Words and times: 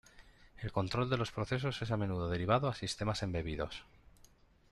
El 0.57 0.71
control 0.71 1.11
de 1.11 1.17
los 1.17 1.31
procesos 1.31 1.79
es 1.83 1.91
a 1.91 1.95
menudo 1.95 2.27
derivado 2.27 2.67
a 2.67 2.73
sistemas 2.73 3.21
embebidos. 3.21 3.85